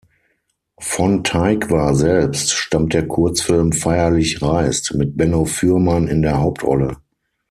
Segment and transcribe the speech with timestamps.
[0.79, 6.97] Von Tykwer selbst stammt der Kurzfilm "Feierlich reist" mit Benno Fürmann in der Hauptrolle.